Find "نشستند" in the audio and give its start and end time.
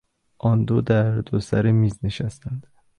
2.03-2.67